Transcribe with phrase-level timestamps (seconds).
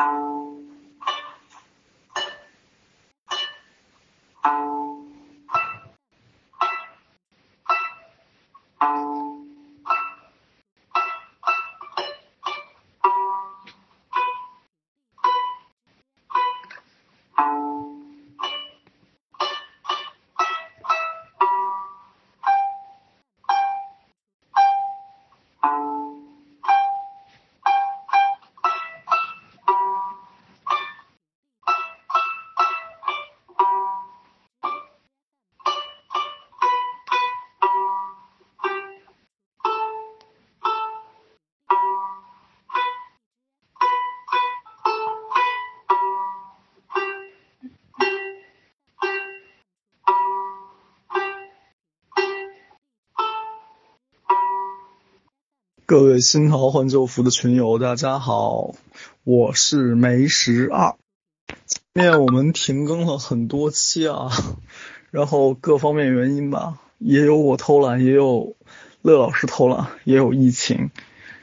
[0.00, 0.29] Thank you.
[55.90, 58.76] 各位新桃换旧符的群友，大家好，
[59.24, 60.94] 我是梅十二。
[61.94, 64.30] 面我们停更了很多期啊，
[65.10, 68.54] 然后各方面原因吧，也有我偷懒，也有
[69.02, 70.92] 乐老师偷懒，也有疫情。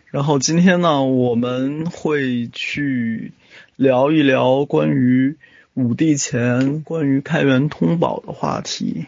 [0.06, 3.34] 然后今天呢，我们会去
[3.76, 5.36] 聊一聊关于
[5.74, 9.08] 五帝钱、关于开元通宝的话题。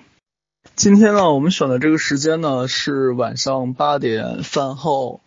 [0.76, 5.22] 今天呢，我们选的这个时间呢是晚上八点饭后。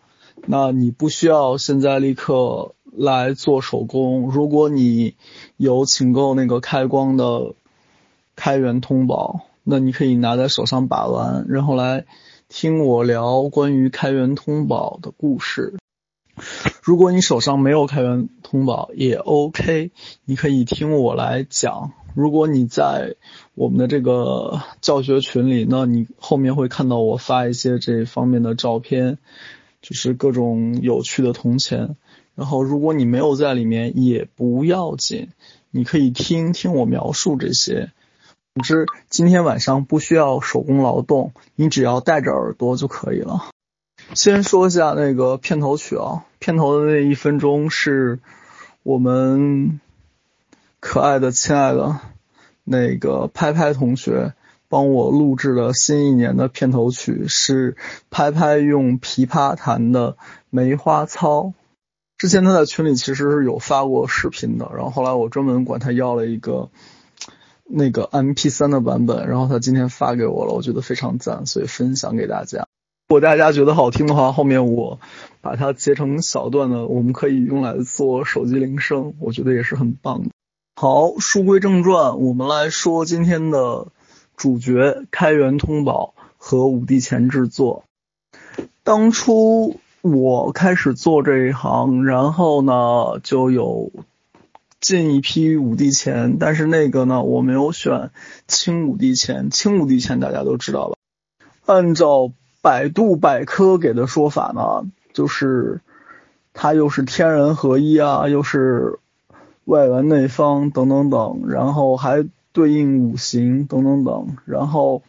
[0.45, 4.29] 那你不需要现在立刻来做手工。
[4.29, 5.15] 如果你
[5.57, 7.53] 有请购那个开光的
[8.35, 12.05] 开元通宝，那你可以拿在手上把玩，然后来
[12.49, 15.75] 听我聊关于开元通宝的故事。
[16.81, 19.91] 如果你手上没有开元通宝也 OK，
[20.25, 21.93] 你可以听我来讲。
[22.15, 23.15] 如果你在
[23.55, 29.17] 我们的这个教学群里，那你后面会看到我发一些这方面的照片。
[29.83, 31.97] 就是各种有趣的铜钱，
[32.35, 35.27] 然后如果你没有在里面也不要紧，
[35.71, 37.91] 你可以听听我描述这些。
[38.55, 43.49] 总之，今天晚上不需要手工劳动，你只要带着耳朵就可以了。
[44.13, 48.19] 先说一下那个片头曲啊，片头的那一分钟是
[48.83, 49.81] 我们
[50.79, 51.99] 可爱的、亲爱的
[52.63, 54.33] 那个拍拍同学。
[54.73, 57.77] 帮我录制了新一年的片头曲，是
[58.09, 60.13] 拍拍用琵琶弹的
[60.49, 61.41] 《梅花操》。
[62.17, 66.71] 之前他在群里其实是有发过视频的，然后后来我专门管他要了一个
[67.65, 72.65] 那个 MP3 的版本，然后他今天发给我了，我觉得非常赞，所以分享给大家。
[73.09, 74.99] 如果大家觉得好听的话，后面我
[75.41, 80.29] 把它截成小段的，我们可以用来做手机铃声，我觉得也是很棒的。
[80.75, 83.89] 好，书归正传，我们来说今天的。
[84.43, 87.85] 主角开元通宝和五帝钱制作。
[88.83, 93.89] 当初我开始做这一行，然后呢就有
[94.81, 98.11] 进一批五帝钱，但是那个呢我没有选
[98.45, 99.49] 清五帝钱。
[99.49, 100.97] 清五帝钱大家都知道了。
[101.65, 105.79] 按照百度百科给的说法呢，就是
[106.51, 108.99] 它又是天人合一啊，又是
[109.63, 112.25] 外圆内方等等等，然后还。
[112.53, 115.01] 对应五行等等等，然后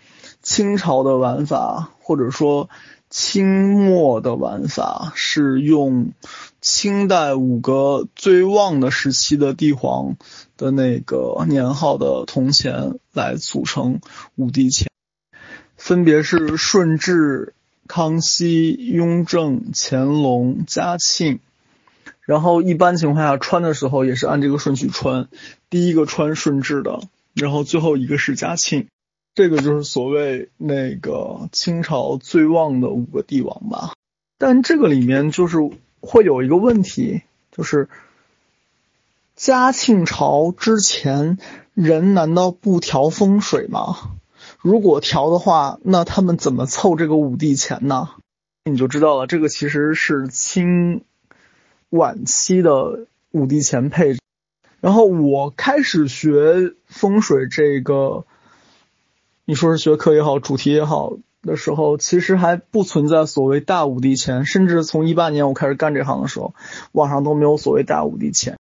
[0.42, 2.68] 清朝的玩法或者说
[3.10, 6.12] 清末的玩法是用
[6.60, 10.16] 清代五个最旺的时期的帝皇
[10.56, 14.00] 的那个年号的铜钱来组成
[14.34, 14.88] 五帝钱，
[15.76, 17.54] 分别是顺治、
[17.86, 21.38] 康熙、雍正、乾隆、嘉庆。
[22.22, 25.28] 然后一般情况下穿的时候也是按这个顺序穿，
[25.68, 27.00] 第一个穿顺治的。
[27.34, 28.88] 然后最后一个是嘉庆，
[29.34, 33.92] 这个就是所谓那个清朝最旺的五个帝王吧。
[34.38, 35.58] 但这个里面就是
[36.00, 37.88] 会有一个问题，就是
[39.34, 41.38] 嘉庆朝之前
[41.74, 44.12] 人难道不调风水吗？
[44.60, 48.10] 如果调的话，那他们怎么凑这个五帝钱呢？
[48.64, 51.02] 你就知道了，这个其实是清
[51.90, 54.20] 晚期的五帝钱配置。
[54.84, 58.26] 然后我开始学风水这个，
[59.46, 66.52] 你说是学科也好，主题也好的时候，其实还不存在所谓大五帝钱，甚至从一八年我开始干这行的时候，
[66.92, 68.58] 网上都没有所谓大五帝钱。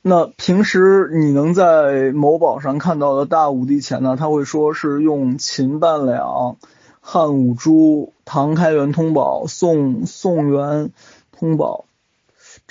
[0.00, 4.16] 那平时你能在某宝上看到的大五帝钱呢？
[4.18, 6.56] 他会说是用秦半两、
[7.02, 10.92] 汉五铢、唐开元通宝、宋宋元
[11.30, 11.84] 通宝。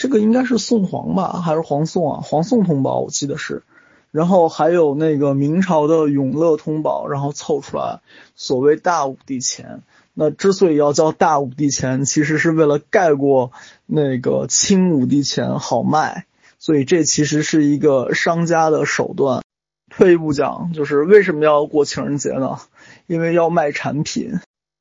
[0.01, 2.21] 这个应该是宋皇吧，还是皇宋啊？
[2.23, 3.61] 皇宋通宝我记得是，
[4.09, 7.99] 然后还有那个明朝的永乐通宝，然后凑出来
[8.33, 9.83] 所谓大五帝钱。
[10.15, 13.51] 那之所以要叫大五帝钱，其实是为了盖过
[13.85, 16.25] 那个清五帝钱好卖，
[16.57, 19.43] 所以这其实是一个商家的手段。
[19.91, 22.57] 退一步讲，就是为什么要过情人节呢？
[23.05, 24.39] 因为要卖产品。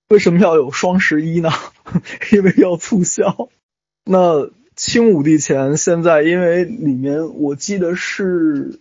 [0.09, 1.51] 为什么要有双十一呢？
[2.33, 3.51] 因为要促销。
[4.07, 4.49] 那
[4.81, 8.81] 清武帝钱现在因为里面我记得是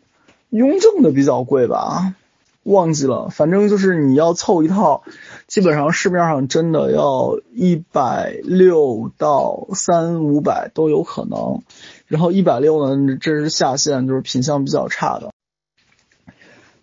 [0.50, 2.16] 雍正的比较贵吧，
[2.64, 3.28] 忘记了。
[3.28, 5.04] 反正就是你要凑一套，
[5.46, 11.64] 基本上市面上真的要一百六到三五百都有可能。
[12.08, 15.32] 然后一百六呢，这是下限，就是品相比较差的。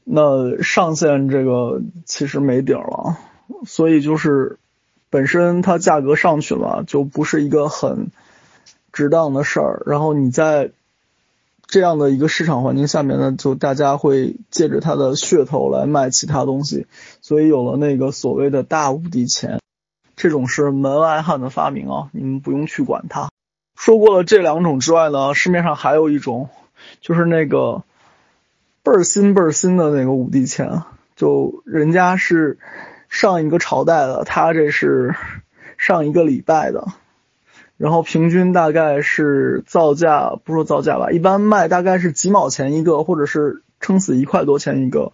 [0.04, 3.16] 那上限这个其实没底了。
[3.64, 4.58] 所以就是
[5.08, 8.10] 本身它价格上去了，就不是一个很
[8.96, 9.82] 值当的事儿。
[9.84, 10.70] 然后你在
[11.66, 16.86] 这样的一个市场环境下面呢，就大家会借着它的噱头来卖其他东西，
[17.20, 19.60] 所以有了那个所谓的大五帝钱，
[20.16, 23.28] 这种是门外汉的发明啊，你们不用去管它。
[23.76, 26.48] 说过了这两种之外呢，市面上还有一种，
[27.02, 27.84] 就是那个
[28.82, 30.82] 倍儿新倍儿新的那个五帝钱，
[31.14, 32.58] 就人家是。
[33.08, 35.14] 上一个朝代的，他这是
[35.78, 36.88] 上一个礼拜的，
[37.76, 45.12] 然后平均大概是造价，不说造价吧，一般卖大概是几毛钱一个，或者是撑死一块多钱一个。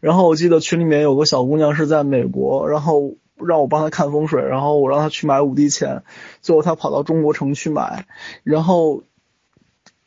[0.00, 6.02] 然后我记得群里面有个小姑娘是在美国，然后让我帮她看风水，然后我让她去买五帝钱，
[6.40, 8.06] 最后她跑到中国城去买，
[8.44, 9.02] 然后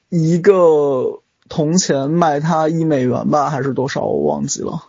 [0.10, 4.84] 一个铜钱卖她一美元吧，还是多少我忘记了。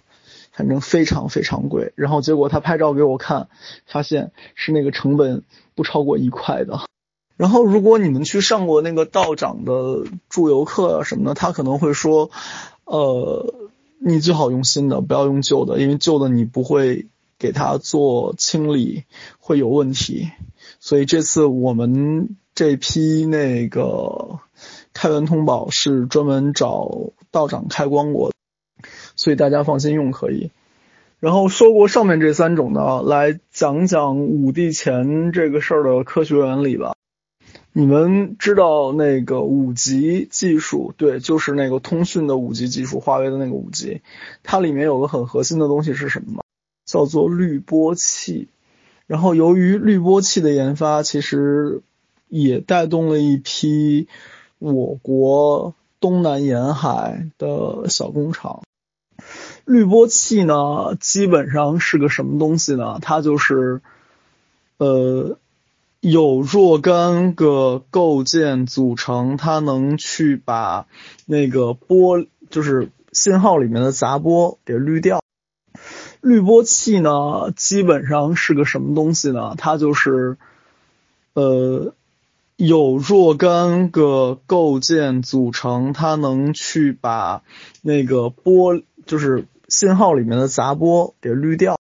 [0.53, 3.49] 反正非常非常贵，然后结果他拍照给我看，
[3.87, 5.45] 发现是那个成本
[5.77, 6.81] 不超过一块的。
[7.39, 12.31] 然后如果你们去上过那个道长的助游课什么的，他可能会说，
[12.85, 13.55] 呃，
[14.01, 17.07] 你最好用新的，不要用旧的，因为旧的你不会
[17.39, 19.05] 给他做清理，
[19.39, 20.33] 会有问题。
[20.81, 24.41] 所以这次我们这批那个
[24.93, 28.35] 开元通宝是专门找道长开光过的。
[29.15, 30.51] 所以大家放心用可以。
[31.21, 36.95] 然后说过上面这三种呢，来讲讲五帝钱这个事儿的科学原理吧。
[37.79, 44.03] 你们知道那个五 G 技术，对，就是那个通讯的五 G 技术，华为的那个五 G，
[44.43, 46.43] 它里面有个很核心的东西是什么吗？
[46.87, 48.49] 叫做滤波器。
[49.07, 51.83] 然后由于滤波器的研发，其实
[52.27, 54.09] 也带动了一批
[54.59, 58.63] 我国东南沿海的小工厂。
[59.65, 62.99] 滤波器呢，基本上是个什么东西呢？
[63.01, 63.83] 它就是，
[64.79, 65.39] 呃，
[66.11, 70.87] 有若干个构件组成，它能去把
[71.27, 75.21] 那个波，就是信号里面的杂波给滤掉。
[76.21, 79.55] 滤波器呢，基本上是个什么东西呢？
[79.59, 80.37] 它就是，
[81.35, 81.95] 呃，
[82.57, 87.43] 有若干个构件组成，它能去把
[87.83, 89.47] 那个波，就是。
[89.71, 91.79] 信号里面的杂波给滤掉，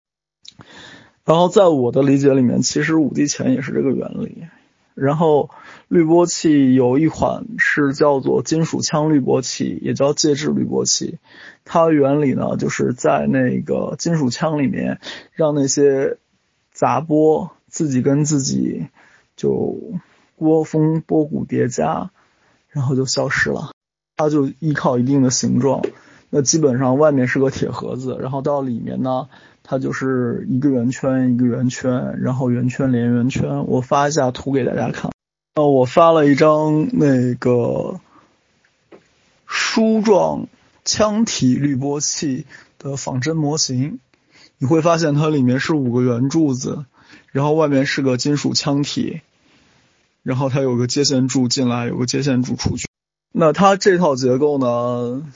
[1.29, 4.47] 然后在我的理解里面，其实五 D 钱也是这个原理。
[4.95, 5.51] 然后
[5.89, 11.19] 滤波器有一款是叫做金属腔滤波器，也叫介质滤波器。
[11.67, 15.01] 它原理呢，就是在那个金属腔里面，
[15.33, 16.17] 让那些
[16.73, 18.87] 杂波自己跟自己
[19.37, 19.79] 就
[20.39, 22.11] 波峰波谷叠加，
[22.71, 23.73] 然后就消失了。
[24.17, 25.83] 它就依靠一定的形状。
[26.31, 29.29] 那基本上外面是个铁盒子，然后到里面呢，
[29.71, 33.67] 它就是一个圆圈一个圆圈，然后圆圈连圆圈。
[33.67, 35.11] 我发一下图给大家看。
[35.57, 38.01] 呃，我发了一张那个
[39.45, 40.47] 梳状
[40.87, 42.47] 腔体滤波器
[42.79, 44.01] 的仿真模型，
[44.57, 46.87] 你会发现它里面是五个圆柱子，
[47.31, 49.21] 然后外面是个金属腔体，
[50.23, 52.89] 然后它有个接线柱进来，有个接线柱出去。
[53.33, 55.31] 那它这套结构呢？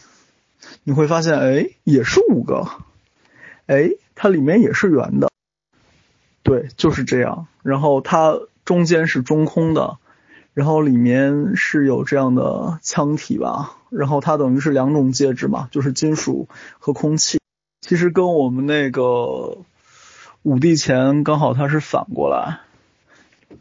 [0.84, 2.66] 你会发现，哎，也是五个，
[3.66, 3.90] 哎，
[4.22, 5.32] 它里面也是圆的，
[6.44, 7.48] 对，就是这样。
[7.64, 9.98] 然后它中间是中空的，
[10.54, 13.78] 然后里面是有这样的腔体吧。
[13.90, 16.46] 然后它等于是两种介质嘛，就是金属
[16.78, 17.40] 和空气。
[17.80, 19.58] 其实跟我们那个
[20.42, 22.60] 五帝钱刚好它是反过来，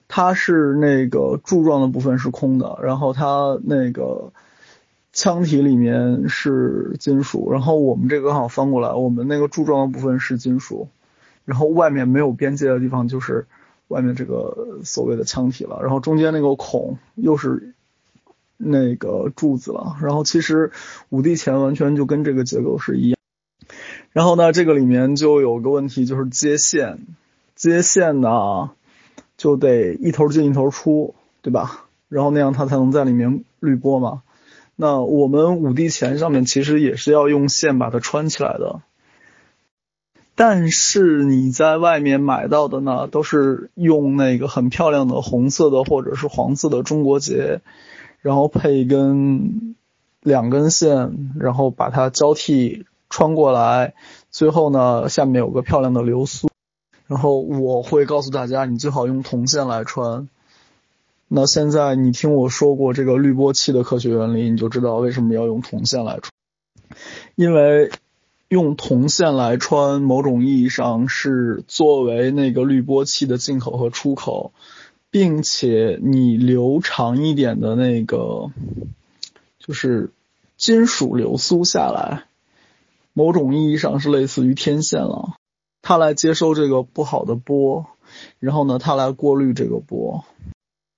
[0.07, 4.31] 它是那个柱状的部分是空的，然后它那个。
[5.13, 10.87] 腔体里面是金属，然后我们这个刚好翻过来，我们那个柱状的部分是金属，
[11.43, 13.45] 然后外面没有边界的地方就是
[13.89, 17.73] 外面这个所谓的腔体了，然后中间那个孔又是
[18.55, 20.71] 那个柱子了，然后其实
[21.09, 23.17] 五帝钱完全就跟这个结构是一样，
[24.13, 26.99] 然后呢，这个里面就有个问题就是接线，
[27.53, 28.71] 接线呢
[29.35, 31.87] 就得一头进一头出，对吧？
[32.07, 34.21] 然后那样它才能在里面滤波嘛。
[34.81, 38.81] 那我们五帝钱上面其实也是要用线把它穿起来的，
[40.33, 47.61] 但是你在外面买到的呢，都是用那个很漂亮的红色的或者是黄色的中国结，
[48.21, 49.75] 然后配一根
[50.21, 53.93] 两根线，然后把它交替穿过来，
[54.31, 56.49] 最后呢下面有个漂亮的流苏，
[57.05, 60.27] 然后我会告诉大家，你最好用铜线来穿。
[61.33, 66.29] 那现在你听我说过这个滤波器的科学原理，你就知道为什么要用铜线来穿。
[67.35, 67.89] 因为
[68.49, 74.51] 用铜线来穿，某种意义上是作为那个滤波器的进口和出口，
[75.09, 78.51] 并且你留长一点的那个
[79.57, 80.11] 就是
[80.57, 82.25] 金属流苏下来，
[83.13, 85.35] 某种意义上是类似于天线了。
[85.81, 87.85] 它来接收这个不好的波，
[88.39, 90.25] 然后呢，它来过滤这个波。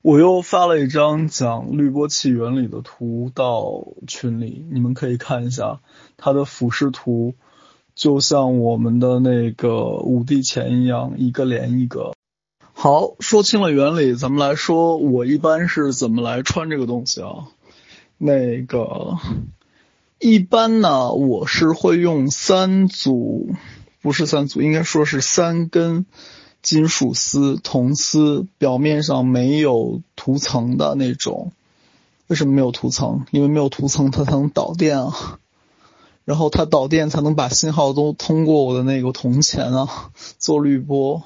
[0.03, 5.79] 我又发了一张讲滤波器原理的图到群里，你们可以看一下
[6.17, 7.35] 它的俯视图，
[7.95, 12.11] 就像我们的那个五帝钱一样，一个连一个。
[12.73, 17.47] 好，说清了原理，咱们来说我一般是怎么来穿这个东西啊？
[18.17, 19.17] 那个
[20.19, 23.55] 一般呢，我是会用三组，
[24.01, 26.05] 不是三组，应该说是三根。
[26.63, 31.51] 金属丝、铜丝，表面上没有涂层的那种。
[32.27, 33.25] 为什么没有涂层？
[33.29, 35.37] 因为没有涂层，它才能导电啊。
[36.25, 41.21] 然后它导电才能把信号都通过我的那个铜钱啊，做滤波。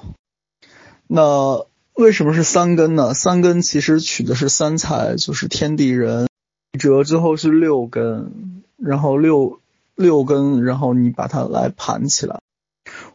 [1.06, 1.64] 那
[1.94, 3.14] 为什么是三根呢？
[3.14, 6.26] 三根其实取的是三才，就是天地人。
[6.78, 9.60] 折之后是六根，然后六
[9.94, 12.40] 六根，然后你把它来盘起来。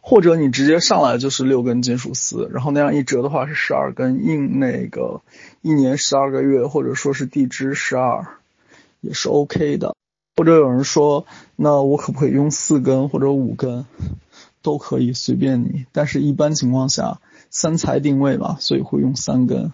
[0.06, 5.22] 或者你直接上来就是六根金属丝，然后那样一折的话是十二根，印那个
[5.62, 8.26] 一年十二个月，或者说是地支十二，
[9.00, 9.94] 也是 OK 的。
[10.36, 11.24] 或者有人说，
[11.56, 13.86] 那我可不可以用四根或者五根，
[14.60, 15.86] 都可以随便你。
[15.90, 19.72] 但是一般情况下，三才定位嘛，所以会用三根。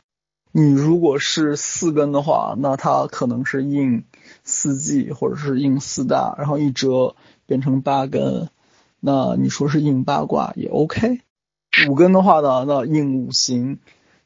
[0.53, 4.05] 你如果是四根的话，那它可能是印
[4.45, 8.49] 四季或者是印四大，然后一折变成八根。
[9.01, 11.21] 那你说是应八卦也 OK，
[11.89, 13.79] 五根的话呢，那应五行，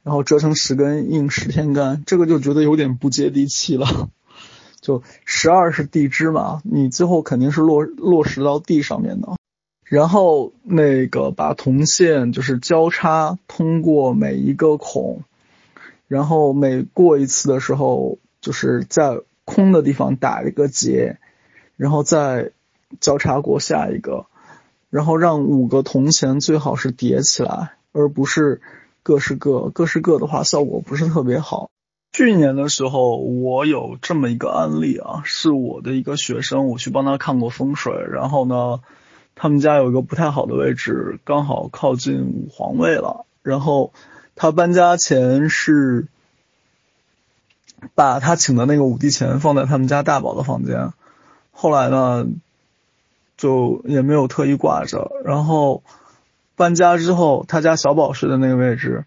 [0.03, 4.11] 然后折成十根应十天干，这个就觉得有点不接地气了。
[4.81, 9.29] 就十二是地支嘛，你最后肯定是落落实到地上面的。
[9.85, 15.23] 然后那个把铜线就是交叉通过每一个孔，
[16.09, 21.19] 然后每过一次的时候，就是在空的地方打一个结，
[21.77, 22.51] 然后再
[23.01, 24.27] 交叉过下一个。
[24.95, 28.61] 然后让五个铜钱最好是叠起来，而不是
[29.03, 31.69] 各是各，各是各的话效果不是特别好。
[32.13, 38.83] 去年的时候我有这么一个案例啊，是我的一个学生，我去帮他看过风水，然后呢，
[39.35, 43.93] 他们家有一个不太好的位置，刚好靠近五黄位了，然后
[44.37, 46.07] 他搬家前是
[47.97, 50.93] 把他请的那个五帝钱放在他们家大宝的房间，
[51.51, 52.29] 后来呢。
[53.45, 55.83] 就也没有特意挂着，然后
[56.57, 59.05] 搬家之后，他家小宝睡的那个位置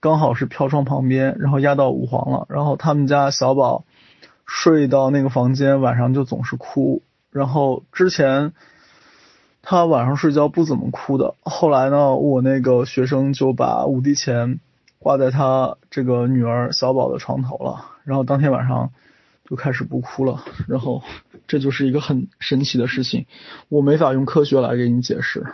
[0.00, 2.46] 刚好是飘窗旁边，然后压到五黄了。
[2.48, 3.84] 然后他们家小宝
[4.46, 7.02] 睡到那个房间，晚上就总是哭。
[7.30, 8.54] 然后之前
[9.60, 14.60] 他晚上睡觉不怎么哭的，后来呢，我那个学生就把五帝钱
[14.98, 18.92] 挂在他这个女儿小宝的床头了，然后当天晚上
[19.44, 21.02] 就开始不哭了，然后。
[21.46, 23.26] 这就是一个很神奇的事情，
[23.68, 25.46] 我没法用科学来给你解释，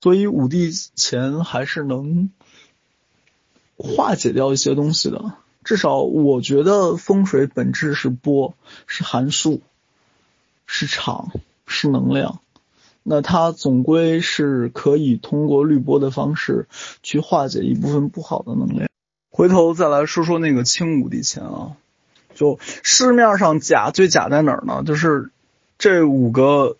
[0.00, 2.30] 所以五帝钱还是能
[3.76, 5.34] 化解掉一些东西的。
[5.64, 8.54] 至少我觉得风水本质是波，
[8.86, 9.60] 是函数，
[10.66, 11.30] 是场，
[11.66, 12.40] 是能量。
[13.02, 16.68] 那它总归是可以通过滤波的方式
[17.02, 18.88] 去化解一部分不好的能量。
[19.30, 21.76] 回头再来说说那个清五帝钱啊。
[22.38, 24.84] 就市面上假最假在哪儿呢？
[24.86, 25.32] 就是
[25.76, 26.76] 这五个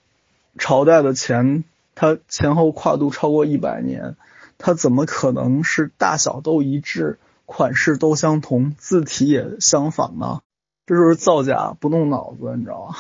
[0.57, 1.65] 朝代的钱，
[1.97, 4.15] 它前后跨度超过一百年，
[4.57, 10.43] 它怎么可能是大小都一致、款式都相同、字体也相仿呢？
[10.87, 12.95] 这就是造假不动脑子，你知道吗？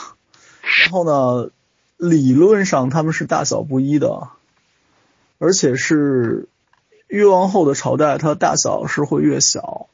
[0.83, 1.51] 然后呢，
[1.97, 4.31] 理论上他们是大小不一的，
[5.39, 6.49] 而且是
[7.07, 9.87] 越往后的朝代，它大小是会越小。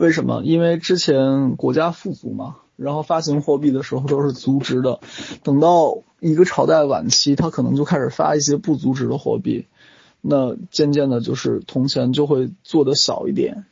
[0.00, 0.40] 为什么？
[0.44, 4.98] 因为之前国家富足嘛，然后发行货币的时候都是足值的，
[5.42, 9.66] 等到一个朝代晚期，它可能就开始发一些不足值的货币，
[10.22, 13.66] 那渐渐的，就是铜钱就会做的小一点。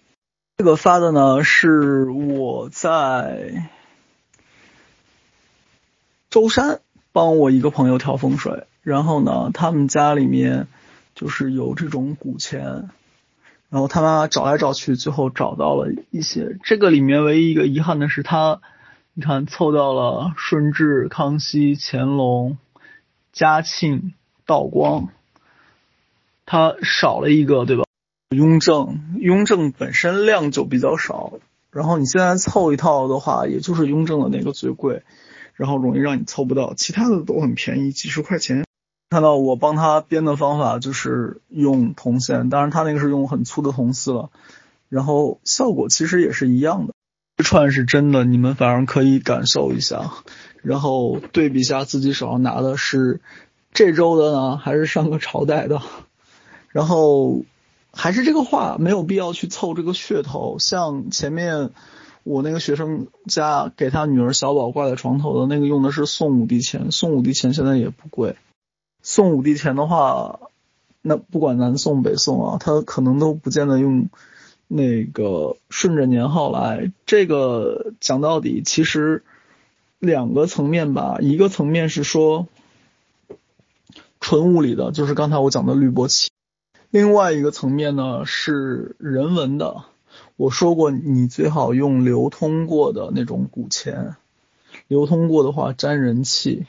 [0.58, 3.70] 这个发的呢，是我在
[6.28, 10.68] 舟山帮我一个朋友调风水，然后呢，他们家里面
[11.14, 12.90] 就是有这种古钱，
[13.70, 16.58] 然后他妈妈找来找去，最后找到了一些。
[16.62, 18.60] 这个里面唯一一个遗憾的是，他
[19.14, 22.58] 你看凑到了顺治、康熙、乾隆、
[23.32, 24.14] 嘉庆、
[24.46, 25.08] 道光，
[26.46, 27.84] 他少了一个，对吧？
[28.30, 31.34] 雍正，雍正本身量就比较少，
[31.70, 35.02] 然后你现在凑一套的话，也就是雍正的那个最贵。
[35.54, 38.64] 然后容易让你凑不到，其他的都很便宜，几十块钱。
[39.10, 44.30] 看到我帮他编的方法就是用铜线，当然他那个是用很粗的铜丝了，
[44.88, 46.94] 然后效果其实也是一样的。
[47.36, 50.12] 这串是真的，你们反而可以感受一下，
[50.62, 53.20] 然后对比一下自己手上拿的是
[53.72, 55.80] 这周的呢，还是上个朝代的。
[56.68, 57.44] 然后
[57.92, 61.70] 还是这个话，没有必要去凑这个噱头，像前面。
[62.24, 68.36] 我那个学生家给他女儿小宝挂在床头的那个用的是宋武帝钱，宋武帝钱现在也不贵。
[69.02, 70.40] 宋武帝钱的话，
[71.02, 74.08] 那不管南宋北宋啊，他可能都不见得用
[74.66, 76.92] 那个顺着年号来。
[77.06, 79.24] 这个讲到底其实
[79.98, 82.48] 两个层面吧，一个层面是说
[84.20, 86.28] 纯物理的，就是刚才我讲的滤波器；
[86.90, 89.84] 另外一个层面呢是人文的。
[90.36, 94.16] 我说过，你最好用流通过的那种古钱，
[94.86, 96.66] 流通过的话沾人气，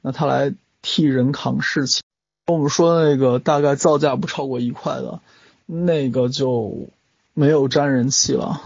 [0.00, 0.54] 那它来
[0.88, 2.00] 替人扛事情。
[2.46, 5.18] 我们说的那个大概造价不超过一块的，
[5.66, 6.86] 那个就
[7.34, 8.62] 没有沾人气了，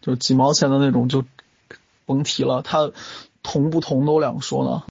[0.00, 1.24] 就几毛钱的那种就
[2.04, 2.90] 甭提了，它
[3.44, 4.82] 铜不铜都两说呢。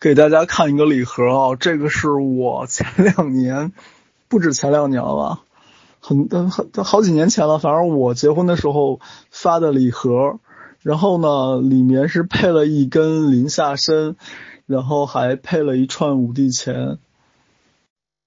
[0.00, 3.72] 给大家看一个礼盒啊，这个是我前两年，
[4.26, 5.42] 不止前两年了吧。
[6.00, 6.50] 很很
[6.84, 8.98] 好几年前了，反正我结婚的时候
[9.30, 10.40] 发的礼盒，
[10.80, 14.16] 然后呢，里面是配了一根林下参，
[14.66, 16.98] 然后还配了一串五帝钱。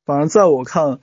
[0.06, 1.00] 反正在我看，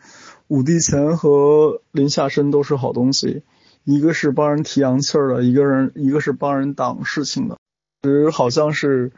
[0.49, 3.42] 五帝钱和林下参都是好东西，
[3.85, 7.57] 一个是帮人提阳气儿的，一个人一个是帮人挡事情的。
[8.03, 9.12] 其实好像是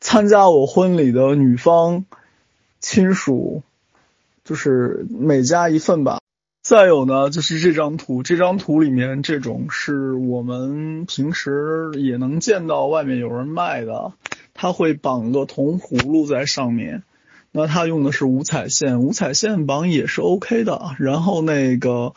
[0.00, 2.04] 参加我婚礼的女方
[2.80, 3.62] 亲属，
[4.44, 6.20] 就是每家一份吧。
[6.62, 14.12] 再有呢，就是这张图，这张图里面这种是我们平时也能见到外面有人卖的，
[14.60, 17.04] 他会绑个铜葫芦在上面，
[17.52, 20.96] 那他用的是五彩线，五彩线绑也是 OK 的。
[20.98, 22.12] 然后那个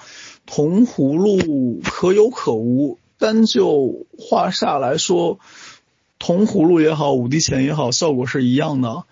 [0.47, 5.38] 铜葫芦可有可无，单就画煞来说，
[6.17, 9.04] 铜葫芦也好，五帝钱也好，效果是一样的。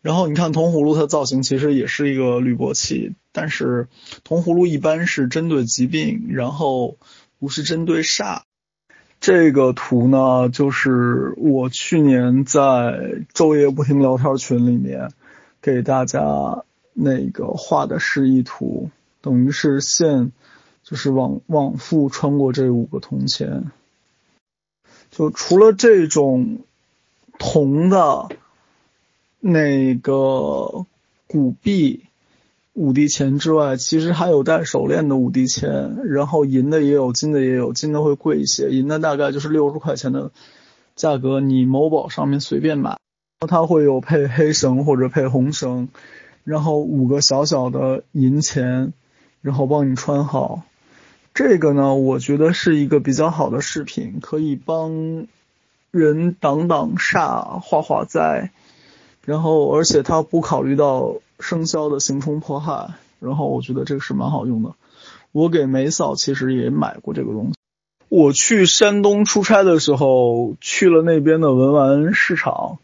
[0.00, 3.88] 然后你看铜葫芦，它造型其实也是一个滤波器，但是
[4.24, 6.96] 铜葫芦一般是针对疾病，然后
[7.38, 8.40] 不是针对煞。
[9.20, 15.10] 这个图呢，就是我去年在昼夜不停聊天群里面
[15.60, 20.32] 给大家那个画的示意图，等于是线
[20.82, 23.70] 就是往往复穿过这五个铜钱。
[25.10, 26.58] 就除了这种
[27.38, 28.28] 铜的。
[29.40, 30.84] 那个
[31.28, 32.07] 古币
[32.78, 40.30] 五帝钱之外，其实还有戴手链的五帝钱，然后银的也有，金的也有，金的会贵一些，银的大概就是六十块钱的
[40.94, 42.96] 价格，你某宝上面随便买，
[43.48, 45.88] 它会有配黑绳或者配红绳，
[46.44, 48.92] 然后五个小小的银钱，
[49.40, 50.62] 然后帮你穿好。
[51.34, 55.26] 这个呢，我觉得是一个比较好的饰品，可以帮
[55.90, 58.52] 人挡挡煞，化化灾。
[59.24, 64.74] 然后，而且它不考虑到生肖的行冲迫害，然后我觉得这个是蛮好用的。
[65.32, 67.54] 我给梅嫂其实也买过这个东西。
[68.08, 72.78] 我去山东出差的时候，去了那边的文玩市场，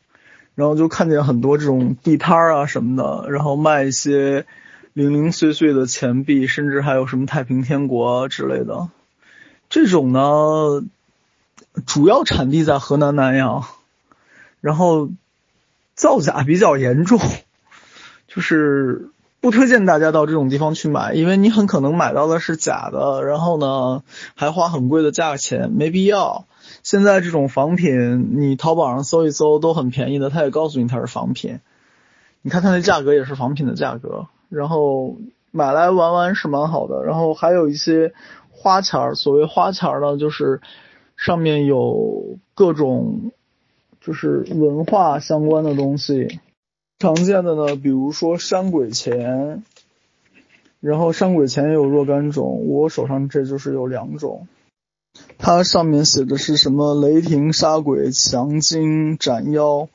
[0.55, 4.47] 然后就看见很多这种地摊啊什么的，然后卖一些
[4.93, 8.89] 零零碎碎的钱币，甚至还有什么太平天国之类的。
[9.69, 10.85] 这种呢，
[11.87, 13.65] 主要产地在河南南阳，
[14.61, 15.11] 然后。
[15.97, 17.21] 造假比较严重，
[18.35, 24.03] 就是不推荐大家到这种地方去买，因为你很可能买到的是假的，然后呢
[24.35, 26.47] 还花很贵的价钱，没必要。
[26.83, 31.61] 现在这种仿品，你淘宝上搜一搜都很便宜的，他也告诉你它是仿品，
[32.43, 35.17] 你看它那价格也是仿品的价格，然后
[35.53, 37.05] 买来玩玩是蛮好的。
[37.05, 38.13] 然后还有一些
[38.51, 40.61] 花钱儿，所谓花钱儿呢，就是
[41.17, 43.31] 上面有各种。
[44.07, 46.39] 就是文化相关的东西，
[46.99, 49.63] 常见的呢，比如说山鬼钱，
[50.81, 54.47] 然后山鬼钱也有若干种，我手上这就是有两种，
[55.37, 59.89] 它上面写的是什么雷霆杀鬼、强筋斩妖，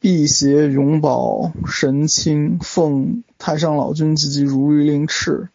[0.00, 5.48] 辟邪永保神清奉太上老君急急如律令敕。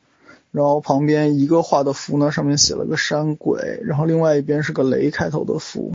[0.52, 5.92] 然后旁边一个画的符呢，上面写了个山鬼，然后另外一边是个雷开头的符。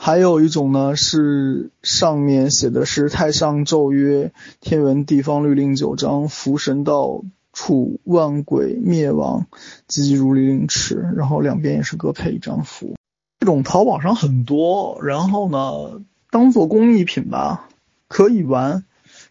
[0.00, 9.48] 还有一种呢，是上面写的是太上咒曰：天圆地方律令九章，福神道处万鬼灭亡，
[9.88, 10.94] 急急如律令敕。
[11.16, 12.94] 然后两边也是各配一张符。
[13.40, 17.68] 这种淘宝上很多，然后呢，当做工艺品吧，
[18.06, 18.84] 可以玩，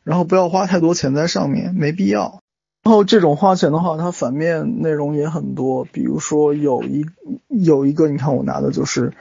[0.03, 2.41] 然后不要花太多钱在上面，没必要。
[2.83, 7.05] 然后这种花钱的话，它反面内容也很多，比如说有一
[7.47, 9.13] 有一个，你看我拿的就是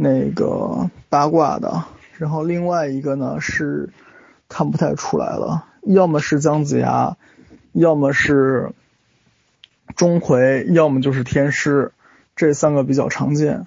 [0.00, 1.82] 那个八卦的，
[2.18, 3.90] 然后另外一个呢是
[4.48, 7.16] 看不太出来了，要么是姜子牙，
[7.72, 8.70] 要么是
[9.96, 11.90] 钟馗，要么就是天师，
[12.36, 13.66] 这三个比较常见。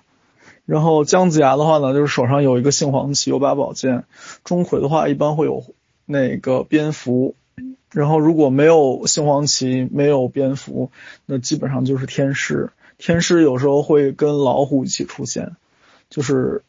[0.65, 4.03] 然后姜子牙的话呢，就是手上有一个杏黄旗，有把宝剑；
[4.45, 5.65] 钟馗的话，一般会有
[6.05, 7.35] 那个蝙蝠。
[7.91, 10.91] 然后如果没有杏黄旗，没有蝙蝠，
[11.25, 12.69] 那基本上就是天师。
[12.97, 15.57] 天师有时候会跟老虎一起出现，
[16.11, 16.63] 就是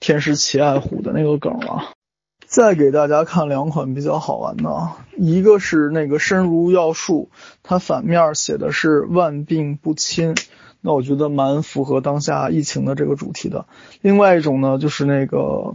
[0.00, 1.92] 天师奇爱虎的那个梗了。
[2.46, 7.28] 再给大家看两款比较好玩的，一个是那个身如药树，
[7.64, 10.36] 它反面写的是万病不侵，
[10.80, 13.66] 那我觉得蛮符合当下疫情的这个主题的。
[14.02, 15.74] 另外一种呢，就是那个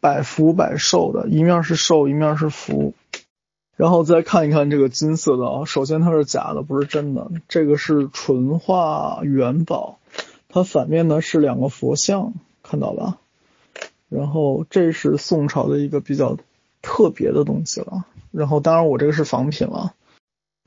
[0.00, 2.94] 百福百寿的，一面是寿，一面是福。
[3.76, 7.28] 然后再看一看这个金色的啊，首先它是假的，不是真的。
[7.48, 9.98] 这个是纯化元宝，
[10.48, 12.32] 它反面呢是两个佛像，
[12.64, 13.18] 看到吧？
[14.08, 16.36] 然后这是宋朝的一个比较
[16.82, 18.06] 特别的东西了。
[18.32, 19.94] 然后当然我这个是仿品了，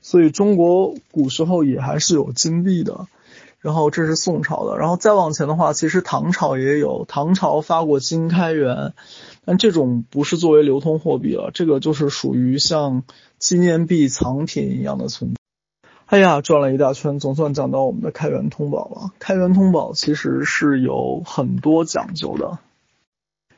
[0.00, 3.06] 所以中国古时候也还是有金币的。
[3.60, 8.94] 然后这是宋朝的，然后再往前的话，其实唐朝也有，唐朝发过金开元。
[9.44, 13.02] 但这种不是作为流通货币了，这个就是属于像
[13.38, 15.37] 纪念币藏品一样的存在。
[16.08, 19.12] 哎呀，转了一大圈，总算讲到我们的开元通宝了。
[19.18, 22.58] 开元通宝其实是有很多讲究的。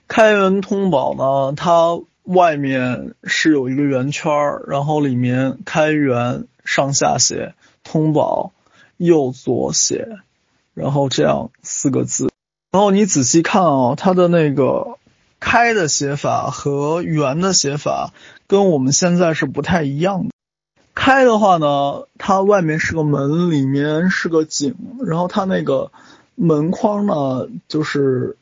[0.08, 4.32] 开元通宝呢，它外面是有一个圆圈，
[4.66, 8.50] 然后里面开元上下写，通宝
[8.96, 10.18] 右左写，
[10.74, 12.32] 然后这样四个字。
[12.72, 14.98] 然后你仔细看啊，它的那个。
[15.42, 18.12] 开的写法和圆的写法
[18.46, 20.29] 跟我们现在是不太一样的。
[21.02, 25.90] 开的话呢，它外面是个门，里面是个井，然后它那个
[26.34, 28.36] 门框呢，就是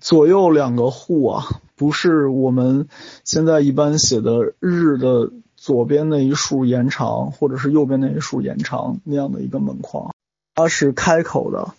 [0.00, 1.44] 左右两个户啊，
[1.76, 2.88] 不是我们
[3.22, 10.12] 现在一般写的日的左边那一竖延长，或者是右边那一竖延长那样的一个门框，
[10.56, 11.74] 它是开口的，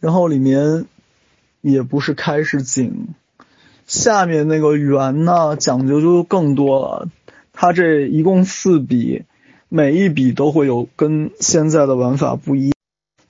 [0.00, 0.86] 然后里面
[1.60, 3.08] 也不是开是井。
[3.86, 7.08] 下面那个圆呢，讲究就更多了。
[7.58, 9.24] 它这一共四笔，
[9.70, 12.72] 每一笔都会有跟现在的玩法不一。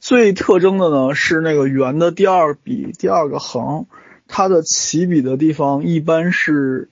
[0.00, 3.86] 最特征的呢是那个圆的第二笔第二个横，
[4.26, 6.90] 它的起笔的地方一般是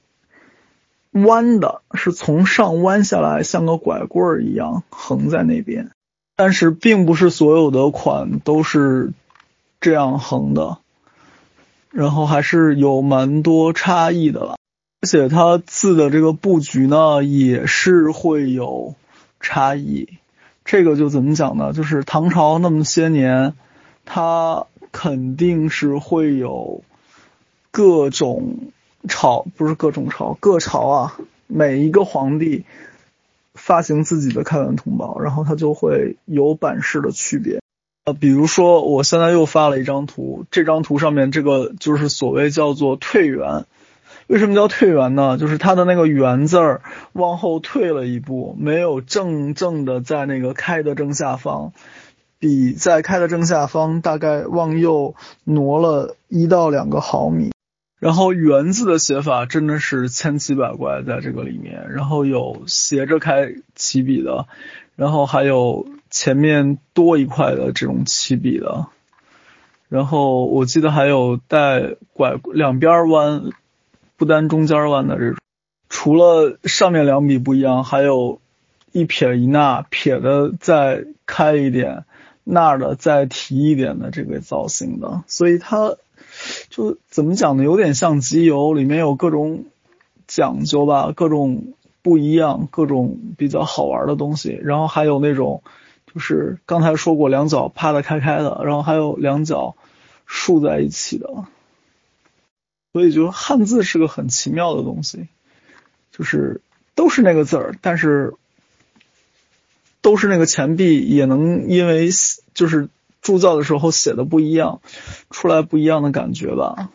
[1.11, 5.91] 弯的，是从上弯下来，像个拐棍儿一样横在那边。
[6.37, 9.13] 但是并不是所有的款都是
[9.81, 10.79] 这样横的。
[11.91, 14.57] 然后还是有蛮多差异的了，
[15.05, 18.95] 而且它字的这个布局呢也是会有
[19.39, 20.09] 差异。
[20.65, 21.75] 这个就怎么讲呢？
[21.75, 23.53] 就是唐朝那么些年，
[24.07, 26.85] 它肯定是会有
[27.71, 28.73] 各种
[29.07, 32.65] 朝，不是各种朝，各朝啊，每一个皇帝
[33.53, 37.61] 发行自己的开元通宝，然后它就会有版式的区别。
[38.07, 43.67] 呃，比如说，我现在又发了一张图，这张图上面这个就是所谓叫做退元。
[44.27, 45.37] 为什么叫退圆呢？
[45.39, 46.83] 就是它的那个圆字儿
[47.13, 51.73] 往后退了一步，没有正正的在那个开的正下方，
[52.39, 57.53] 比在开的正下方大概往右挪了一到两个毫米。
[57.99, 64.47] 然后圆字的写法真的是千奇百怪，在这个里面，然后有斜着开起笔的，
[64.97, 65.87] 然后还有。
[66.11, 68.87] 前面多一块的这种起笔的，
[69.89, 73.51] 然后我记得还有带拐两边弯，
[74.17, 75.39] 不单中间弯的这种。
[75.89, 78.41] 除了上面两笔不一样，还有
[78.93, 82.05] 一撇一捺，撇的再开一点，
[82.45, 85.23] 捺的再提一点的这个造型的。
[85.27, 85.97] 所以它
[86.71, 87.65] 就怎么讲呢？
[87.65, 89.65] 有点像集邮，里面有各种
[90.27, 94.59] 讲究吧，各种不一样，各种比较好玩的东西。
[94.63, 95.63] 然后还有那种。
[96.13, 99.75] 就是刚才说过两脚趴的开开的，然后还有两脚
[100.27, 101.29] 竖在一起的。
[102.95, 105.27] 所以就汉字是个很奇妙的东西，
[106.13, 106.61] 就是
[106.95, 108.35] 都是那个字儿，但是
[110.01, 112.09] 都是那个钱币，也能因为
[112.55, 112.89] 就是
[113.21, 114.81] 铸造的时候写的不一样，
[115.29, 116.91] 出来不一样的感觉吧。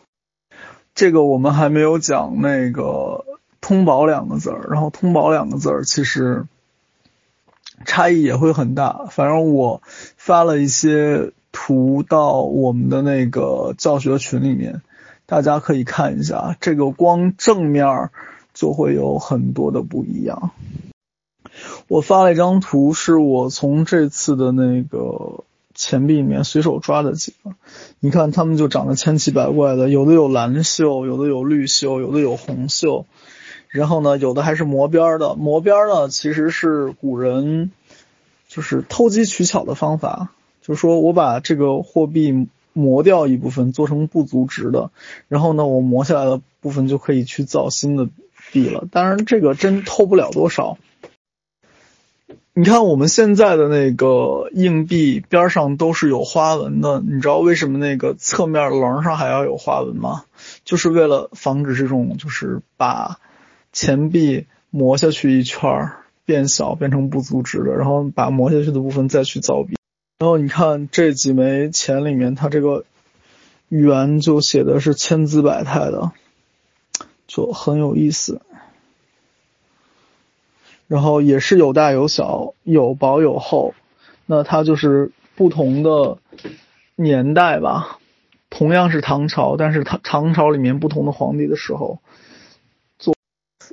[0.94, 3.26] 这个我们还没有讲那个
[3.60, 6.46] “通宝”两个字儿，然后“通宝”两个字儿其实
[7.84, 9.04] 差异也会很大。
[9.10, 9.82] 反正我
[10.16, 14.80] 发了一些图到我们的那个教学群里面，
[15.30, 16.56] 大家可以看一下。
[16.60, 18.10] 这个光正面
[18.52, 20.50] 就会有很多的不一样。
[21.88, 25.44] 我发了一张图，是我从这次的那个。
[25.72, 27.54] 钱币里面随手抓的几个，
[28.00, 33.06] 你看它们就长得千奇百怪的，有的有蓝锈，有的有绿锈，有的有红锈，
[33.68, 35.36] 然后呢，有的还是磨边的。
[35.36, 37.70] 磨边呢，其实是古人
[38.46, 44.90] 就是偷机取巧的方法，就是说我把这个货币磨掉一部分，做成不足值的，
[45.28, 48.08] 然后呢，我磨下来的部分就可以去造新的
[48.52, 48.86] 币了。
[48.90, 50.78] 当然，这个真偷不了多少。
[52.52, 60.24] 你看我们现在的那个硬币边上都是有花纹的，你知道为什么那个侧面棱上还要有花纹吗？
[60.64, 63.18] 就是为了防止这种就是把
[63.72, 65.92] 钱币磨下去一圈
[66.24, 69.76] 变小变成不足值的，然后把磨下去的部分再去造币。
[70.20, 72.84] 然后你看这几枚钱里面，它这个
[73.70, 76.12] 圆就写的是千姿百态的，
[77.26, 78.42] 就很有意思。
[80.88, 83.72] 然后也是有大有小，有薄有厚，
[84.26, 86.18] 那它就是不同的
[86.96, 87.98] 年代吧。
[88.50, 91.98] 同样是唐朝，但是唐唐朝里面不同的皇帝的时候
[92.98, 93.14] 做。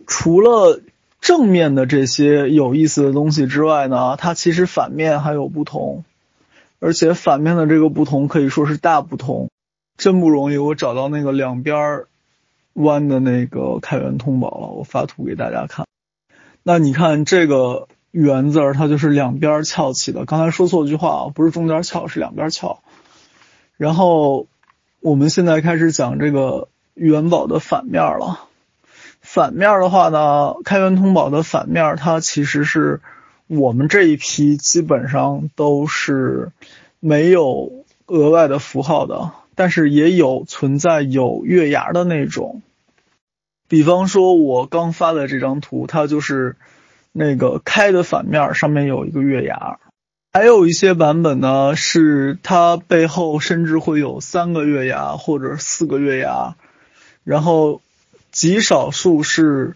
[0.07, 0.79] 除了
[1.19, 6.05] 正面的这些有意思的东西之外呢，它其实反面还有不同，
[6.79, 9.49] 而且反面的这个不同可以说是大不同。
[9.97, 12.03] 真不容易，我找到那个两边
[12.73, 15.87] 弯的那个开元通宝了，我发图给大家看。
[16.61, 20.25] 那你看这个“圆”字，它就是两边翘起的。
[20.25, 22.83] 刚才说错一句话啊，不是中间翘，是两边翘。
[23.75, 24.45] 然后
[24.99, 28.41] 我们现在开始讲这个元宝的反面了。
[29.21, 33.01] 反面的话呢，开元通宝的反面，它其实是
[33.47, 36.51] 我们这一批基本上都是
[36.99, 42.61] 没有额外的符号的，但是也有存在有月牙的那种。
[43.69, 46.55] 比方说，我刚发的这张图，它就是
[47.11, 49.79] 那个开的反面，上面有一个月牙。
[50.33, 56.55] 还有一些版本呢，是它背后甚至会有三个月牙或者四个月牙，
[57.23, 57.81] 然后
[58.31, 59.75] 极少数是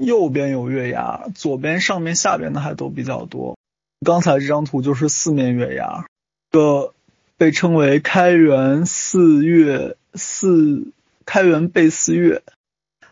[0.00, 3.58] 右边有月牙，左边、上面、下边的还都比较多。
[4.02, 6.06] 刚才这张图就是四面月牙，
[6.50, 6.94] 个
[7.36, 10.88] 被称为开元四月四
[11.26, 12.42] 开元背四月。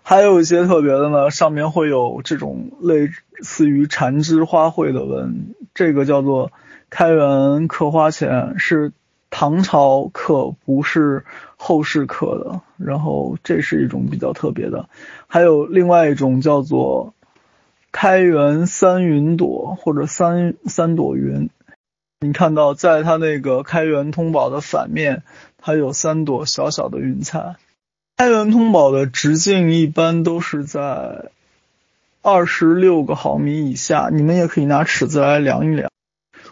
[0.02, 3.10] 还有一些特别的呢，上面会有这种类
[3.42, 6.50] 似于缠枝花卉的纹，这个叫做
[6.88, 8.92] 开元刻花钱，是
[9.30, 11.24] 唐朝刻，不是
[11.56, 12.60] 后世刻的。
[12.76, 14.88] 然后这是一种比较特别的，
[15.26, 17.12] 还有另外一种叫做
[17.90, 21.50] 开元三云朵或者三三朵云。
[22.20, 25.22] 你看到在它那个开元通宝的反面，
[25.56, 27.56] 它有三朵小小的云彩。
[28.16, 31.30] 开元通宝的直径一般都是在
[32.22, 35.87] 二十六个毫米以下，你们也可以拿尺子来量一量。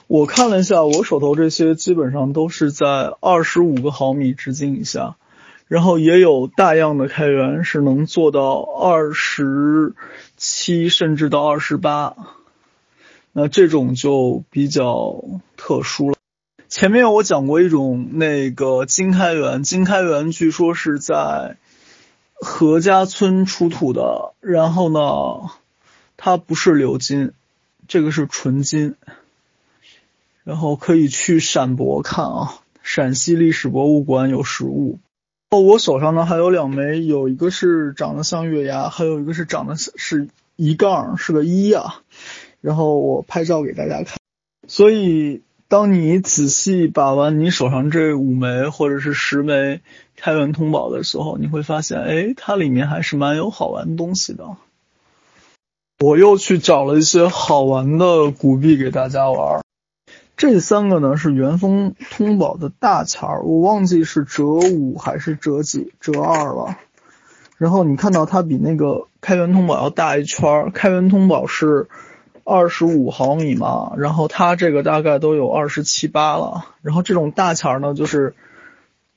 [0.09, 5.17] 我看了一下，我手头这些基本上都是在二十五个毫米直径以下，
[5.67, 9.95] 然后也有大样的开元是能做到二十
[10.37, 12.17] 七甚至到二十八，
[13.33, 15.25] 那这种就比较
[15.57, 16.17] 特殊了。
[16.69, 21.57] 前面我讲过一种那个金开元，金开元据说是在
[22.35, 25.51] 何家村出土的，然后呢，
[26.17, 27.33] 它不是鎏金，
[27.89, 28.95] 这个是纯金，
[30.47, 35.01] 然后可以去陕博看啊，陕西历史博物馆有实物。
[35.51, 42.01] 哦，我手上呢还有两枚，有一个是长得像月牙，还有一个是长得是一杠，是个一啊，
[42.61, 44.17] 然后我拍照给大家看，
[44.67, 45.43] 所以。
[45.69, 49.81] 当你仔细把玩你手上这五枚或者是十枚
[50.15, 54.45] 开元通宝的时候，你会发现，哎，它里面还是蛮有好玩东西的。
[55.99, 59.66] 我又去找了一些好玩的古币给大家玩。
[60.37, 66.77] 这三个呢是元丰通宝的大钱儿，我忘记是折五还是折几，折二了。
[67.57, 71.89] 然后你看到它比那个开元通宝要大一圈儿，开元通宝是。
[72.49, 76.65] 二十五毫米嘛，然后它这个大概都有二十七八了。
[76.81, 78.37] 然后这种大钱儿呢，就是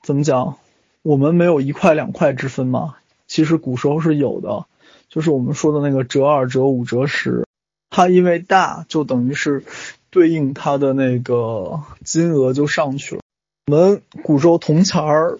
[0.02, 0.56] 怎么讲，
[1.02, 2.96] 我们没有一块两块之分嘛，
[3.28, 4.66] 其实古时候是有的，
[5.08, 7.46] 就是我们说的那个折二、折五、折十，
[7.88, 9.62] 它因为大，就等于是
[10.10, 13.20] 对应它的那个金额就上去了。
[13.66, 15.38] 我们古时候铜钱儿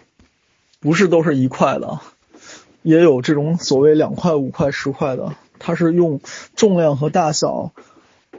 [0.81, 2.01] 不是都是一块的，
[2.83, 6.21] 也有这种所谓两块、五块、十块的，它是用
[6.55, 7.73] 重量和大小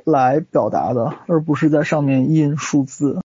[0.05, 3.19] 来表达的，而不是在上面印数字。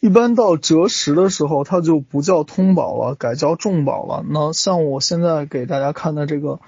[0.00, 4.24] 一般到折十的时候，它就不叫通宝了，改叫重宝了。
[4.28, 6.60] 那像我现在给大家看的这个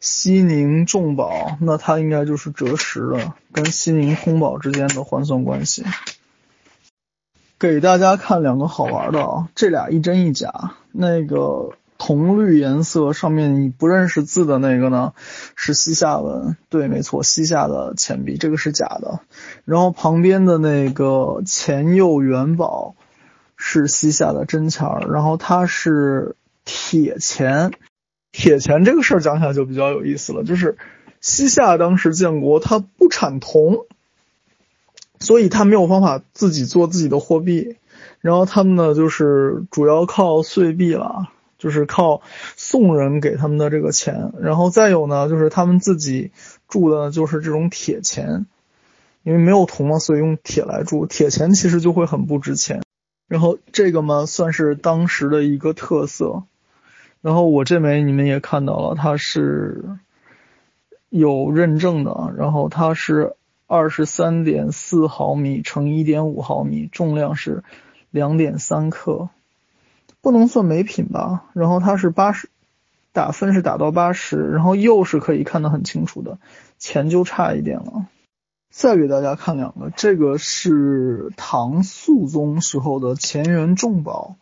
[0.00, 5.84] 西宁重宝，那它应该就是折十的，跟西宁通宝之间的换算关系。
[7.58, 11.72] 给大家看两个好玩的啊，这俩一真一假，那个。
[12.00, 15.14] 铜绿颜色上面你不认识字的那个呢，
[15.56, 19.18] 是西夏文，对，没错，西夏的钱币，这个是假的。
[19.64, 22.94] 然后旁边的那个钱右元宝
[23.56, 27.72] 是西夏的真钱，然后它是铁钱。
[28.32, 30.76] 铁钱这个事儿讲起来就比较有意思了，就是
[31.20, 33.86] 西夏当时建国，它不产铜，
[35.18, 37.76] 所以它没有方法自己做自己的货币，
[38.20, 41.30] 然后他们呢就是主要靠碎币了。
[41.58, 42.22] 就是靠
[42.54, 46.30] 送人给他们的这个钱，然后再有呢，就是他们自己
[46.68, 48.46] 铸的，就是这种铁钱，
[49.24, 51.06] 因为没有铜嘛，所以用铁来铸。
[51.06, 52.82] 铁钱其实就会很不值钱。
[53.26, 56.44] 然后这个嘛，算是当时的一个特色。
[57.20, 59.98] 然后我这枚你们也看到了，它是
[61.08, 63.34] 有认证的，然后它是
[63.66, 67.64] 二十三点四毫米乘一点五毫米，重量是
[68.10, 69.28] 两点三克。
[70.20, 72.48] 不能算美品吧，然后它是八十，
[73.12, 76.38] 打分是打到八十，然后釉是可以看得很清楚的，
[76.78, 78.06] 钱就差一点了。
[78.70, 84.36] 再给大家看两个，这个是唐肃宗时候的乾元重宝，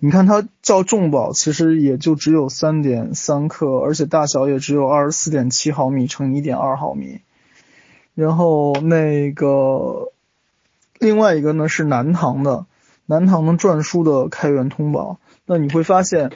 [0.00, 7.20] 你看它叫重宝，其实也就只有三点三克，而且大小也只有二十四点七毫米乘一点二毫米。
[8.14, 10.12] 然后那个
[10.98, 12.66] 另外一个呢是南唐的。
[13.10, 16.30] 南唐的篆书的开元通宝，那你会发现，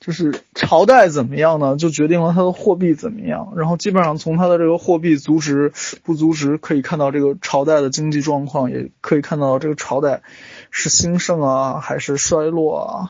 [0.00, 3.52] 就是朝代怎么样呢，就决定了它的货币怎么样。
[3.56, 10.22] 然后基本上从它的这个货币足值不足值，可以看到这个朝代的经济状况，也可以看到这个朝代
[10.70, 13.08] 是兴盛啊还是衰落啊。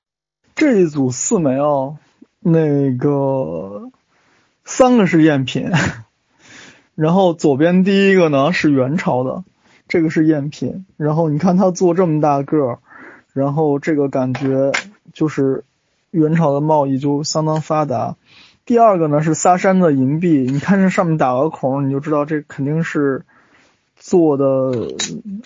[0.57, 1.99] 这一组四枚哦，
[2.41, 3.93] 那个
[4.65, 5.71] 三个是赝品，
[6.97, 9.45] 然后左边第一个呢是元朝的，
[9.87, 10.85] 这个是赝品。
[10.97, 12.79] 然后你看它做这么大个儿。
[13.35, 14.73] 然后这个感觉
[15.13, 15.65] 就是
[16.11, 18.17] 元朝的贸易就相当发达。
[18.65, 23.27] 第二个呢是萨山的银币，你看这上面打个孔，你就知道这肯定是
[23.97, 24.73] 做的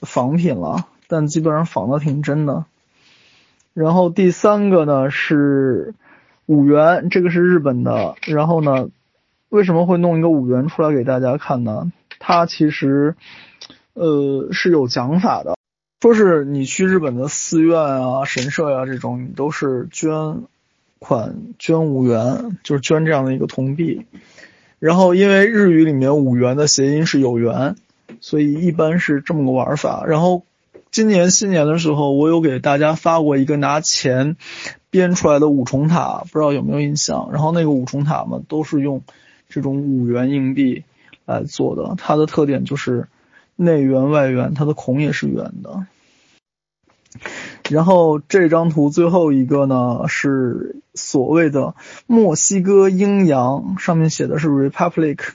[0.03, 2.64] 仿品了，但基本上仿的挺真的。
[3.74, 5.94] 然后第三个呢是
[6.46, 8.14] 五元，这个是日本的。
[8.27, 8.88] 然后呢，
[9.48, 11.90] 为什么会弄一个五元出来给大家看呢？
[12.20, 13.16] 它其实
[13.94, 15.58] 呃是有讲法的。
[16.01, 20.43] 说是你去日本的寺院啊、神社呀这种，你都是捐
[21.01, 24.07] 款捐五元，就是捐这样的一个铜币。
[24.79, 27.75] 然后因为日语里面五元的谐音是有缘，
[28.21, 30.05] 所以一般是这么个玩法。
[30.07, 30.45] 然后
[30.93, 34.37] 今年新年的时候，我有给大家发过一个拿钱
[34.91, 37.31] 编出来的五重塔，不知道有没有印象？
[37.33, 39.03] 然后那个五重塔嘛，都是用
[39.49, 40.85] 这种五元硬币
[41.25, 43.09] 来做的，它的特点就是。
[43.61, 45.85] 内圆外圆，它的孔也是圆的。
[47.68, 51.75] 然后这张图最后一个呢，是所谓的
[52.07, 55.31] 墨西哥鹰羊，上面写的是 Republic，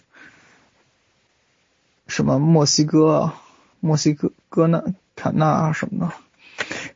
[2.07, 3.41] 什么墨西哥啊，
[3.81, 4.85] 墨西哥哥纳
[5.17, 6.13] 坎纳什么的。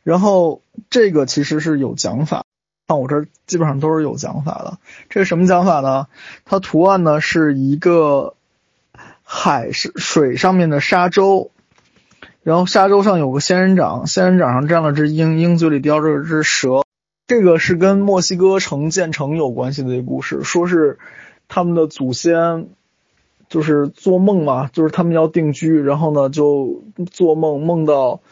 [0.02, 2.44] 然后这个其实是有讲法，
[2.86, 4.78] 看我这基本上都是有讲法的。
[5.10, 6.06] 这是什么讲法呢？
[6.46, 8.34] 它图案呢是一个。
[9.30, 11.50] 海是水上面的沙洲，
[12.42, 16.82] 然后沙洲上有个仙人掌，仙人掌上站了只鹰，鹰嘴里叼着只蛇。
[17.26, 20.98] 这个是跟墨西哥城建成有关系的一个故事，说是
[21.46, 22.68] 他们的祖先
[23.50, 28.22] 就是做梦嘛，就是他们要定居，然后呢就做梦梦到。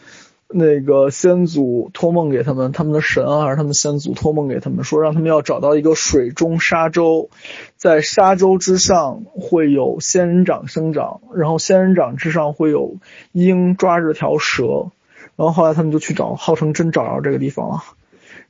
[0.48, 7.30] 那个先祖托梦给他们，他们的神啊，还是他们先祖托梦给他们，说让他们要找到一个水中沙洲，
[7.76, 12.96] 在沙洲之上会有仙人掌生长，然后仙人掌之上会有
[13.32, 14.92] 鹰抓着条蛇，
[15.34, 17.82] 然后后来他们就去找，号称真找到这个地方了，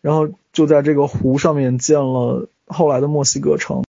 [0.03, 3.85] 然后就在这个湖上面建了后来的墨西哥城。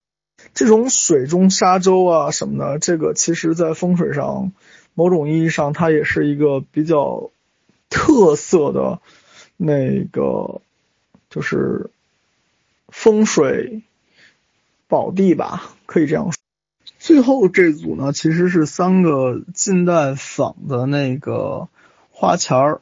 [0.54, 4.52] 这种水中沙洲啊什么的，这个其实在风水上，
[4.94, 7.30] 某种意义上它也是一个比较。
[7.94, 9.00] 特色的
[9.56, 10.62] 那个
[11.30, 11.92] 就是
[12.90, 13.84] 风水
[14.88, 16.38] 宝地吧，可以这样说。
[16.98, 21.68] 最后这组呢，其实是三个近代仿的那个
[22.10, 22.82] 花钱儿，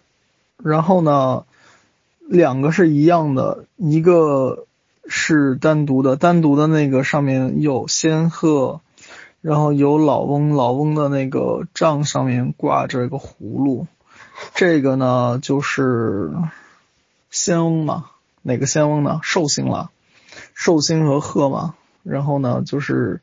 [0.58, 1.46] 然后呢，
[2.20, 4.66] 两个是一样的，一个
[5.08, 8.82] 是单独的，单独的那个上面有仙鹤，
[9.42, 13.88] 然后有老翁，老翁的那个杖上面挂着一个葫芦，
[14.54, 16.32] 这个呢就是
[17.30, 18.12] 仙翁嘛，
[18.42, 19.20] 哪个仙翁呢？
[19.24, 19.92] 寿星了，
[20.54, 23.22] 寿星和鹤嘛，然后呢就是。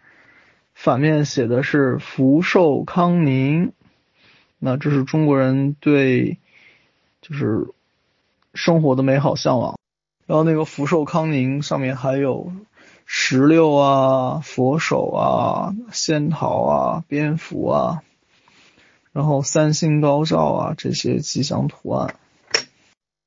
[0.80, 3.72] 反面写的是福寿康宁，
[4.60, 6.38] 那这是中国人对
[7.20, 7.66] 就是
[8.54, 9.76] 生活的美好向往。
[10.26, 12.52] 然后那个福寿康宁上面还有
[13.06, 18.04] 石榴啊、佛手啊、仙桃啊、蝙蝠啊，
[19.12, 22.14] 然后三星高照啊这些吉祥图案。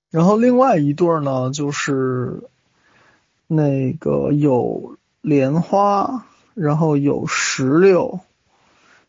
[0.09, 2.43] 然后另外一对呢，就是
[3.47, 6.25] 那个有莲花。
[6.53, 8.19] 然后有石榴，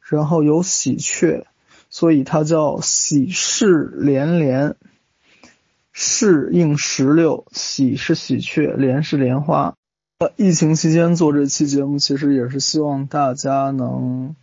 [0.01, 1.45] 然后有喜鹊，
[1.91, 4.77] 所以它叫喜事连连。
[5.91, 9.75] 是应石榴，喜是喜鹊，莲是莲花。
[10.21, 14.37] 呃，疫情期间做这期节目，其实也是希望大家能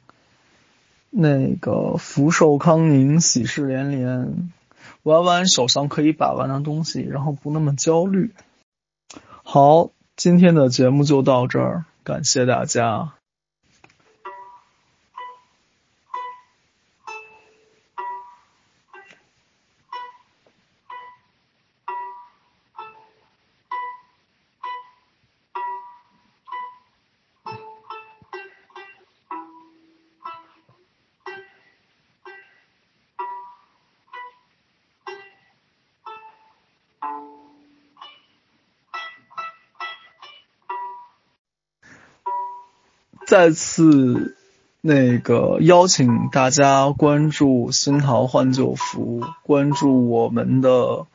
[1.10, 4.52] 那个福寿康宁，喜事连连，
[5.04, 8.34] 玩玩手上可以把玩的东西，然后不那么焦虑。
[9.44, 11.86] 好，今天的节目就到这儿。
[12.04, 13.14] 感谢大家。
[43.30, 44.36] 再次
[44.82, 51.06] 那个邀请大家关注新桃换旧符，关注我们的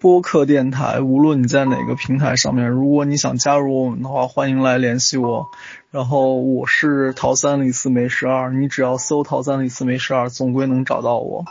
[0.00, 1.00] 播客电台。
[1.00, 5.48] 无论你在哪个平台上面，如果你想加入我们的话，欢迎来联系我。
[5.90, 11.44] 然后我是桃三李四梅十二，你只要搜桃三李四梅十二，总归能找到我。